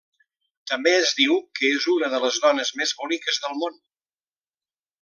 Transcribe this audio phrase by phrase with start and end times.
[0.69, 3.79] També es diu que és una de les dones més boniques del món.